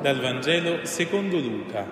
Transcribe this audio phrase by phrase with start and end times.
[0.00, 1.86] Dal Vangelo secondo Luca.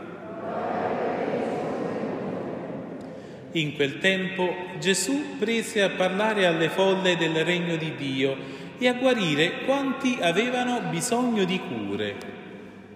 [3.52, 8.34] In quel tempo Gesù prese a parlare alle folle del regno di Dio
[8.78, 12.16] e a guarire quanti avevano bisogno di cure.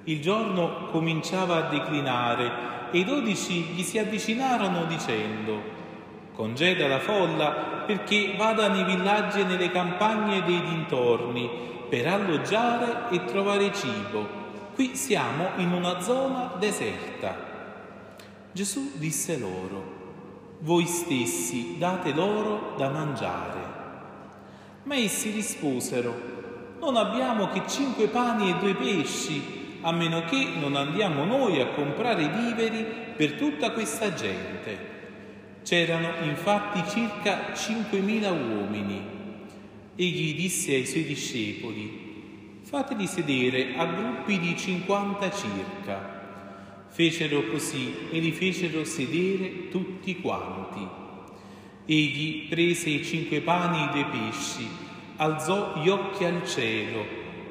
[0.05, 5.81] Il giorno cominciava a declinare e i dodici gli si avvicinarono dicendo
[6.33, 11.51] Congeda la folla perché vada nei villaggi e nelle campagne dei dintorni
[11.91, 14.41] per alloggiare e trovare cibo
[14.75, 17.51] Qui siamo in una zona deserta.
[18.53, 20.01] Gesù disse loro,
[20.61, 23.61] voi stessi date loro da mangiare.
[24.85, 30.75] Ma essi risposero, non abbiamo che cinque pani e due pesci, a meno che non
[30.75, 34.91] andiamo noi a comprare viveri per tutta questa gente.
[35.63, 39.01] C'erano infatti circa cinquemila uomini.
[39.97, 42.02] Egli disse ai suoi discepoli,
[42.63, 46.21] fateli sedere a gruppi di cinquanta circa.
[46.89, 50.87] Fecero così e li fecero sedere tutti quanti.
[51.85, 54.69] Egli prese i cinque pani e i due pesci,
[55.17, 57.05] alzò gli occhi al cielo,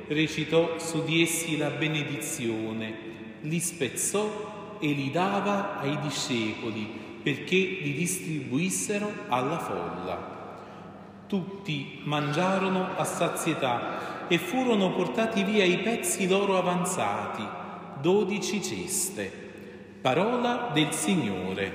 [0.08, 2.94] recitò su di essi la benedizione,
[3.42, 10.39] li spezzò e li dava ai discepoli perché li distribuissero alla folla.
[11.28, 17.45] Tutti mangiarono a sazietà e furono portati via i pezzi loro avanzati,
[17.99, 19.29] dodici ceste.
[19.99, 21.71] Parola del Signore.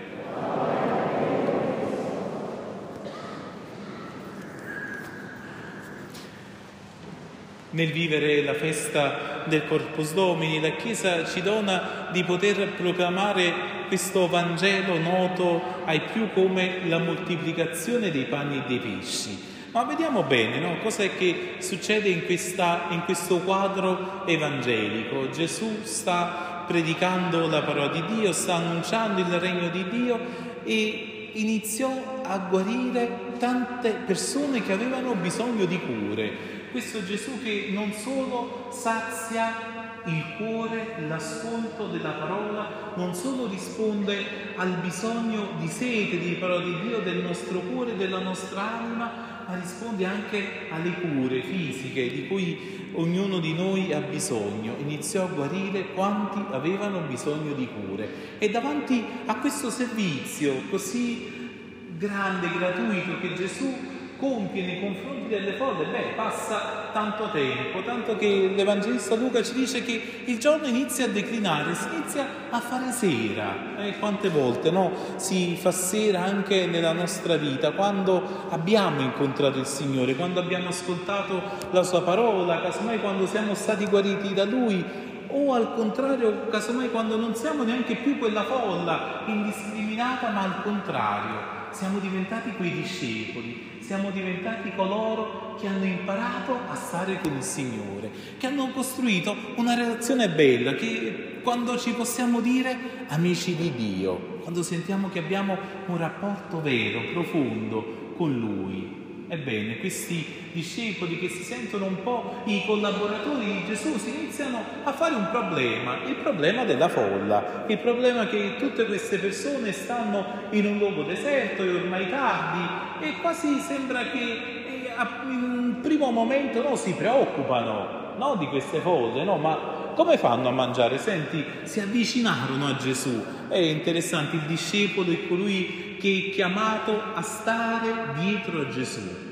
[7.68, 13.52] Nel vivere la festa del Corpus Domini, la Chiesa ci dona di poter proclamare
[13.88, 20.22] questo Vangelo noto ai più come la moltiplicazione dei panni e dei pesci ma vediamo
[20.22, 20.78] bene no?
[20.82, 25.28] cosa è che succede in, questa, in questo quadro evangelico.
[25.28, 30.18] Gesù sta predicando la parola di Dio, sta annunciando il regno di Dio
[30.64, 36.54] e iniziò a guarire tante persone che avevano bisogno di cure.
[36.70, 44.70] Questo Gesù che non solo sazia il cuore, l'ascolto della parola, non solo risponde al
[44.80, 50.04] bisogno di sete di parola di Dio del nostro cuore, della nostra anima, ma risponde
[50.04, 54.74] anche alle cure fisiche di cui ognuno di noi ha bisogno.
[54.78, 58.38] Iniziò a guarire quanti avevano bisogno di cure.
[58.38, 63.72] E davanti a questo servizio così grande, gratuito che Gesù
[64.18, 69.82] compie nei confronti delle folle, beh, passa tanto tempo, tanto che l'Evangelista Luca ci dice
[69.82, 73.76] che il giorno inizia a declinare, si inizia a fare sera.
[73.76, 74.92] Eh, quante volte no?
[75.16, 81.42] si fa sera anche nella nostra vita, quando abbiamo incontrato il Signore, quando abbiamo ascoltato
[81.70, 84.82] la Sua parola, casomai quando siamo stati guariti da Lui,
[85.28, 91.65] o al contrario, casomai quando non siamo neanche più quella folla indiscriminata, ma al contrario,
[91.76, 98.10] siamo diventati quei discepoli siamo diventati coloro che hanno imparato a stare con il Signore,
[98.36, 102.76] che hanno costruito una relazione bella, che quando ci possiamo dire
[103.06, 105.56] amici di Dio, quando sentiamo che abbiamo
[105.86, 109.05] un rapporto vero, profondo con Lui.
[109.28, 114.92] Ebbene, questi discepoli che si sentono un po' i collaboratori di Gesù si iniziano a
[114.92, 120.66] fare un problema, il problema della folla, il problema che tutte queste persone stanno in
[120.66, 124.92] un luogo deserto, è ormai tardi e quasi sembra che eh,
[125.24, 130.48] in un primo momento no, si preoccupano no, di queste cose, no, ma come fanno
[130.48, 130.98] a mangiare?
[130.98, 133.24] Senti, si avvicinarono a Gesù.
[133.48, 139.26] È interessante, il discepolo è colui che è chiamato a stare dietro a Gesù.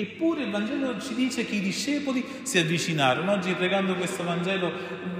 [0.00, 3.32] Eppure il Vangelo ci dice che i discepoli si avvicinarono.
[3.32, 4.72] Oggi pregando questo Vangelo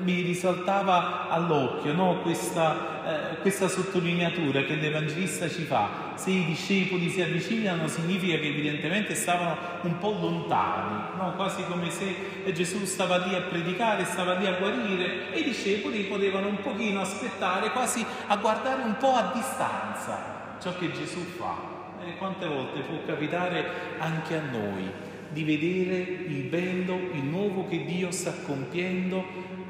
[0.03, 2.21] mi risaltava all'occhio no?
[2.23, 6.15] questa, eh, questa, sottolineatura che l'Evangelista ci fa.
[6.15, 11.35] Se i discepoli si avvicinano significa che evidentemente stavano un po' lontani, no?
[11.37, 16.05] quasi come se Gesù stava lì a predicare, stava lì a guarire e i discepoli
[16.05, 21.79] potevano un pochino aspettare, quasi a guardare un po' a distanza ciò che Gesù fa.
[22.05, 23.65] E quante volte può capitare
[23.99, 24.91] anche a noi
[25.31, 29.25] di vedere il bello, il nuovo che Dio sta compiendo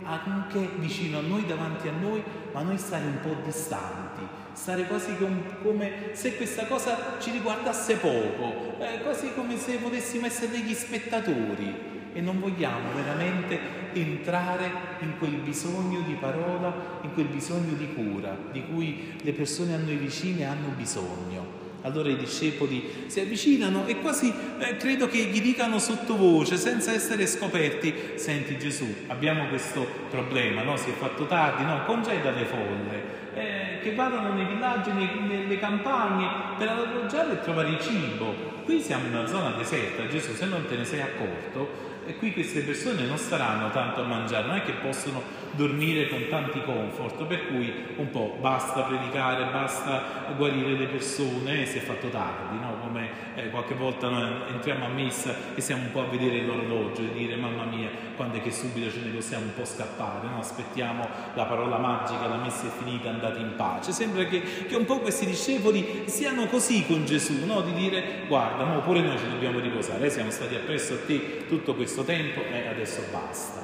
[0.05, 2.23] anche vicino a noi, davanti a noi,
[2.53, 4.23] ma noi stare un po' distanti,
[4.53, 5.17] stare quasi
[5.63, 11.99] come se questa cosa ci riguardasse poco, eh, quasi come se potessimo essere degli spettatori
[12.13, 13.59] e non vogliamo veramente
[13.93, 14.71] entrare
[15.01, 19.79] in quel bisogno di parola, in quel bisogno di cura di cui le persone a
[19.79, 21.69] noi vicine hanno bisogno.
[21.83, 27.27] Allora i discepoli si avvicinano e quasi eh, credo che gli dicano sottovoce, senza essere
[27.27, 30.77] scoperti, senti Gesù, abbiamo questo problema, no?
[30.77, 31.85] si è fatto tardi, no?
[31.87, 33.03] congeda le folle,
[33.35, 36.29] eh, che vadano nei villaggi, nei, nelle campagne
[36.59, 38.59] per alloggiare e trovare cibo.
[38.65, 42.33] Qui siamo in una zona deserta, Gesù, se non te ne sei accorto, e qui
[42.33, 47.25] queste persone non staranno tanto a mangiare, non è che possono dormire con tanti comfort,
[47.25, 52.79] per cui un po' basta predicare, basta guarire le persone, si è fatto tardi, no?
[52.81, 54.09] come eh, qualche volta
[54.49, 58.37] entriamo a messa e siamo un po' a vedere l'orologio e dire mamma mia quando
[58.37, 60.39] è che subito ce ne possiamo un po' scappare, no?
[60.39, 63.93] aspettiamo la parola magica, la messa è finita, andate in pace.
[63.93, 67.61] Sembra che, che un po' questi discepoli siano così con Gesù, no?
[67.63, 70.11] di dire guarda, no, pure noi ci dobbiamo riposare, eh?
[70.11, 73.61] siamo stati appresso a te tutto questo tempo e adesso basta.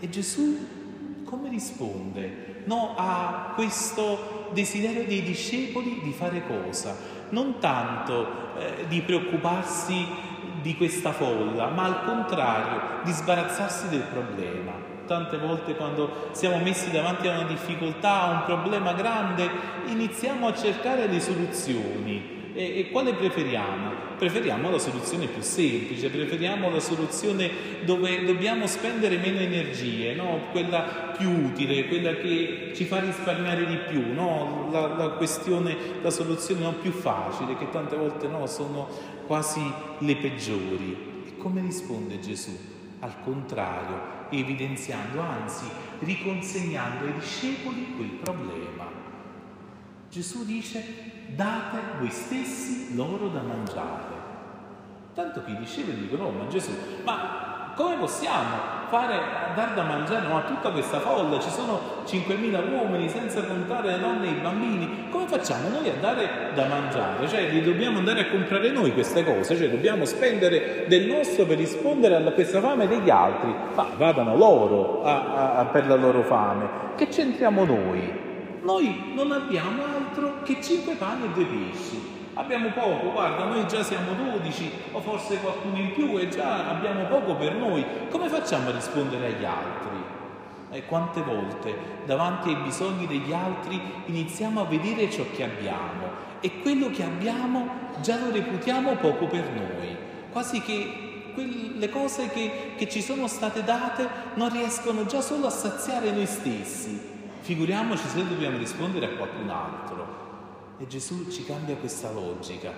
[0.00, 0.76] E Gesù
[1.24, 6.96] come risponde no, a questo desiderio dei discepoli di fare cosa?
[7.30, 10.06] Non tanto eh, di preoccuparsi
[10.62, 14.72] di questa folla, ma al contrario di sbarazzarsi del problema.
[15.06, 19.48] Tante volte quando siamo messi davanti a una difficoltà, a un problema grande,
[19.86, 24.16] iniziamo a cercare le soluzioni e, e, quale preferiamo?
[24.18, 27.48] Preferiamo la soluzione più semplice, preferiamo la soluzione
[27.84, 30.40] dove dobbiamo spendere meno energie, no?
[30.50, 34.70] quella più utile, quella che ci fa risparmiare di più, no?
[34.72, 38.88] la, la, questione, la soluzione no, più facile, che tante volte no, sono
[39.28, 39.62] quasi
[39.98, 40.96] le peggiori.
[41.28, 42.58] E come risponde Gesù?
[42.98, 45.66] Al contrario, evidenziando, anzi
[46.00, 48.97] riconsegnando ai discepoli quel problema.
[50.10, 50.82] Gesù dice
[51.34, 54.16] date voi stessi loro da mangiare.
[55.14, 56.70] Tanto che i discepoli dicono, oh, ma Gesù,
[57.04, 58.56] ma come possiamo
[58.88, 59.20] fare,
[59.54, 61.38] dar da mangiare a tutta questa folla?
[61.38, 65.08] Ci sono 5.000 uomini, senza contare le donne e i bambini.
[65.10, 67.28] Come facciamo noi a dare da mangiare?
[67.28, 69.56] Cioè, li dobbiamo andare a comprare noi queste cose?
[69.56, 73.54] Cioè, dobbiamo spendere del nostro per rispondere a questa fame degli altri?
[73.74, 76.68] Ma vadano loro a, a, per la loro fame.
[76.96, 78.26] Che c'entriamo noi?
[78.62, 79.84] Noi non abbiamo
[80.18, 82.16] altro che cinque pani e due pesci.
[82.34, 87.04] Abbiamo poco, guarda, noi già siamo dodici o forse qualcuno in più e già abbiamo
[87.06, 87.84] poco per noi.
[88.10, 90.16] Come facciamo a rispondere agli altri?
[90.70, 91.74] E quante volte
[92.04, 97.68] davanti ai bisogni degli altri iniziamo a vedere ciò che abbiamo e quello che abbiamo
[98.00, 99.96] già lo reputiamo poco per noi,
[100.30, 105.50] quasi che quelle cose che, che ci sono state date non riescono già solo a
[105.50, 107.16] saziare noi stessi
[107.48, 110.76] Figuriamoci se dobbiamo rispondere a qualcun altro.
[110.78, 112.74] E Gesù ci cambia questa logica,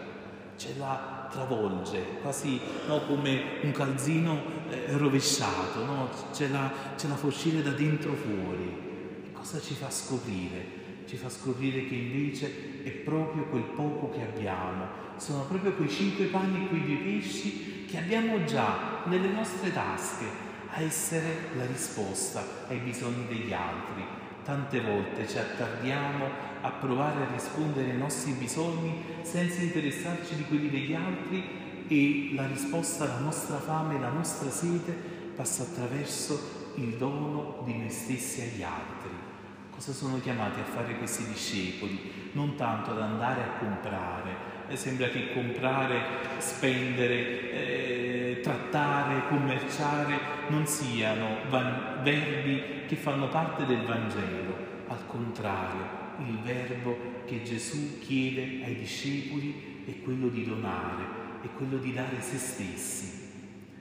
[0.56, 4.40] ce la travolge, quasi no, come un calzino
[4.70, 6.08] eh, rovesciato, no?
[6.32, 9.24] ce, la, ce la fa uscire da dentro fuori.
[9.24, 11.04] E cosa ci fa scoprire?
[11.04, 16.26] Ci fa scoprire che invece è proprio quel poco che abbiamo, sono proprio quei cinque
[16.26, 20.26] panni e quei due pesci che abbiamo già nelle nostre tasche
[20.68, 26.24] a essere la risposta ai bisogni degli altri Tante volte ci attardiamo
[26.62, 32.46] a provare a rispondere ai nostri bisogni senza interessarci di quelli degli altri e la
[32.46, 34.92] risposta alla nostra fame, la nostra sete
[35.34, 39.10] passa attraverso il dono di noi stessi agli altri.
[39.70, 42.30] Cosa sono chiamati a fare questi discepoli?
[42.32, 44.30] Non tanto ad andare a comprare,
[44.68, 46.00] eh, sembra che comprare,
[46.38, 47.99] spendere, eh,
[48.50, 54.68] trattare, commerciare non siano van- verbi che fanno parte del Vangelo.
[54.88, 61.04] Al contrario, il verbo che Gesù chiede ai discepoli è quello di donare,
[61.42, 63.18] è quello di dare se stessi.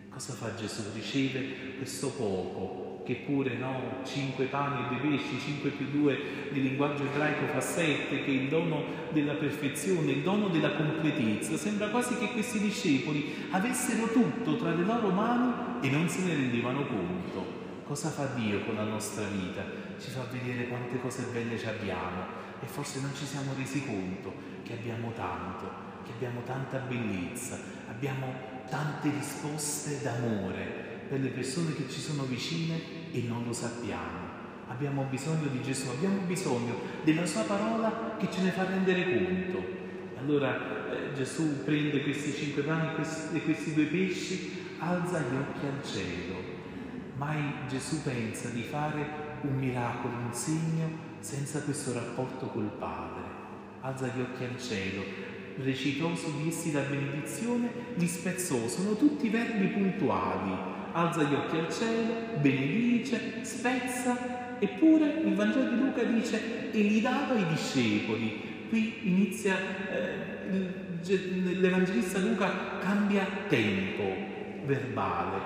[0.10, 0.84] Cosa fa Gesù?
[0.94, 2.79] Riceve questo poco,
[3.10, 6.16] che pure no, cinque pani e due pesci, cinque più due
[6.52, 11.58] nel linguaggio ebraico fa sette, che è il dono della perfezione, il dono della completezza.
[11.58, 15.52] Sembra quasi che questi discepoli avessero tutto tra le loro mani
[15.82, 17.82] e non se ne rendevano conto.
[17.84, 19.64] Cosa fa Dio con la nostra vita?
[20.00, 22.26] Ci fa vedere quante cose belle ci abbiamo
[22.62, 25.68] e forse non ci siamo resi conto che abbiamo tanto,
[26.06, 27.58] che abbiamo tanta bellezza,
[27.90, 28.32] abbiamo
[28.70, 34.28] tante risposte d'amore per le persone che ci sono vicine e non lo sappiamo.
[34.68, 39.78] Abbiamo bisogno di Gesù, abbiamo bisogno della sua parola che ce ne fa rendere conto.
[40.20, 42.90] Allora eh, Gesù prende questi cinque pani
[43.34, 46.58] e questi due pesci, alza gli occhi al cielo
[47.20, 49.06] Mai Gesù pensa di fare
[49.42, 50.90] un miracolo, un segno,
[51.20, 53.24] senza questo rapporto col Padre.
[53.82, 55.04] Alza gli occhi al cielo,
[55.64, 60.78] recitò su di essi la benedizione, li spezzò, sono tutti verbi puntuali.
[60.92, 67.02] Alza gli occhi al cielo, benedice, spezza, eppure il Vangelo di Luca dice e li
[67.02, 68.48] dava ai discepoli.
[68.70, 69.58] Qui inizia
[69.92, 70.40] eh,
[71.04, 74.04] l'Evangelista Luca cambia tempo
[74.66, 75.38] verbale,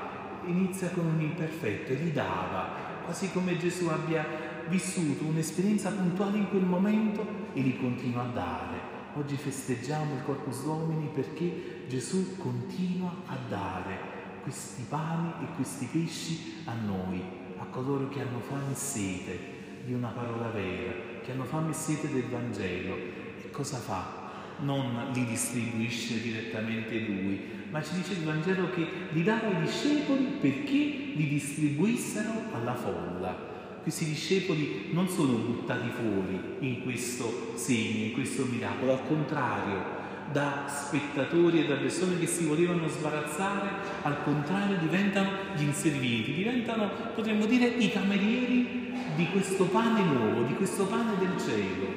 [0.45, 4.25] inizia con un imperfetto e li dava, quasi come Gesù abbia
[4.67, 8.92] vissuto un'esperienza puntuale in quel momento e li continua a dare.
[9.15, 13.99] Oggi festeggiamo il Corpus Domini perché Gesù continua a dare
[14.41, 17.21] questi pani e questi pesci a noi,
[17.57, 19.39] a coloro che hanno fame e sete
[19.85, 22.95] di una parola vera, che hanno fame e sete del Vangelo.
[22.95, 24.31] E cosa fa?
[24.61, 30.37] Non li distribuisce direttamente lui, ma ci dice il Vangelo che li dava ai discepoli
[30.41, 33.52] perché li distribuissero alla folla.
[33.83, 40.65] Questi discepoli non sono buttati fuori in questo segno, in questo miracolo, al contrario, da
[40.69, 43.69] spettatori e da persone che si volevano sbarazzare,
[44.03, 50.55] al contrario diventano gli inserviti, diventano, potremmo dire, i camerieri di questo pane nuovo, di
[50.55, 51.87] questo pane del cielo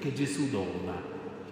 [0.00, 1.00] che Gesù dona.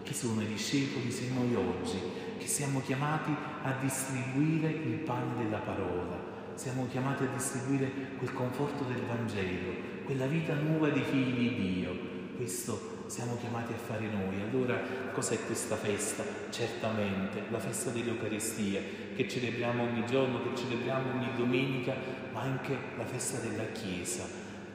[0.02, 1.98] Chi sono i discepoli se noi oggi,
[2.36, 3.32] che siamo chiamati
[3.62, 9.72] a distribuire il pane della parola, siamo chiamati a distribuire quel conforto del Vangelo,
[10.04, 12.12] quella vita nuova dei figli di Dio.
[12.36, 14.40] Questo siamo chiamati a fare noi.
[14.40, 14.80] Allora
[15.12, 16.24] cos'è questa festa?
[16.50, 18.80] Certamente la festa dell'Eucaristia
[19.14, 21.94] che celebriamo ogni giorno, che celebriamo ogni domenica,
[22.32, 24.24] ma anche la festa della Chiesa.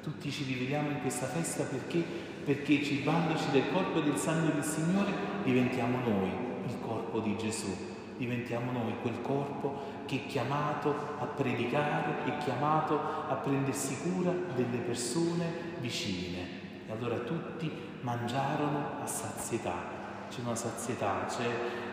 [0.02, 2.04] Tutti ci rivediamo in questa festa perché?
[2.46, 5.12] Perché cibandoci del corpo e del sangue del Signore
[5.44, 6.30] diventiamo noi
[6.66, 7.76] il corpo di Gesù,
[8.20, 13.00] diventiamo noi quel corpo che è chiamato a predicare, è chiamato
[13.30, 15.46] a prendersi cura delle persone
[15.80, 16.58] vicine.
[16.88, 17.72] E allora tutti
[18.02, 19.98] mangiarono a sazietà.
[20.30, 21.48] C'è una sazietà, cioè,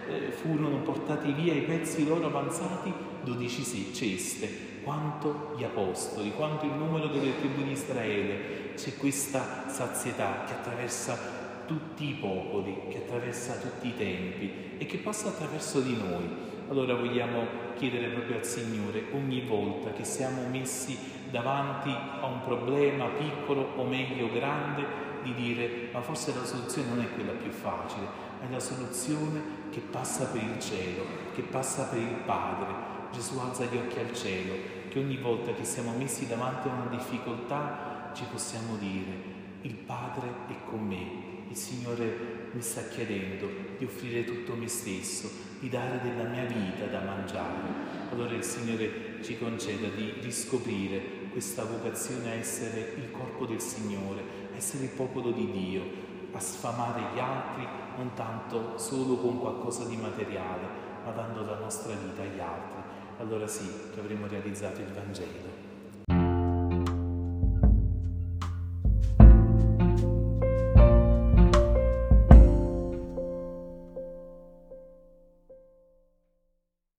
[0.08, 2.92] eh, furono portati via i pezzi loro avanzati,
[3.22, 3.62] dodici
[3.94, 8.74] ceste, quanto gli apostoli, quanto il numero delle tribù di Israele.
[8.74, 14.98] C'è questa sazietà che attraversa tutti i popoli, che attraversa tutti i tempi e che
[14.98, 16.24] passa attraverso di noi.
[16.68, 20.98] Allora vogliamo chiedere proprio al Signore ogni volta che siamo messi
[21.30, 27.00] davanti a un problema piccolo o meglio grande, di dire ma forse la soluzione non
[27.00, 28.06] è quella più facile,
[28.40, 31.04] è la soluzione che passa per il cielo,
[31.34, 32.94] che passa per il Padre.
[33.12, 34.54] Gesù alza gli occhi al cielo,
[34.88, 40.28] che ogni volta che siamo messi davanti a una difficoltà ci possiamo dire il Padre
[40.48, 43.48] è con me, il Signore mi sta chiedendo
[43.78, 47.94] di offrire tutto me stesso, di dare della mia vita da mangiare.
[48.10, 54.22] Allora il Signore ci conceda di riscoprire questa vocazione a essere il corpo del Signore,
[54.52, 55.82] a essere il popolo di Dio,
[56.32, 61.94] a sfamare gli altri non tanto solo con qualcosa di materiale, ma dando la nostra
[61.94, 62.80] vita agli altri.
[63.18, 65.55] Allora sì che avremo realizzato il Vangelo.